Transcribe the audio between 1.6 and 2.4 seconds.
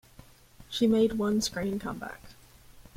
comeback.